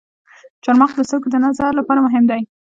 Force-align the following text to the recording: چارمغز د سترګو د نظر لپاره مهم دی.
چارمغز 0.63 0.93
د 0.97 1.01
سترګو 1.09 1.27
د 1.31 1.35
نظر 1.45 1.71
لپاره 1.79 2.03
مهم 2.05 2.23
دی. 2.31 2.41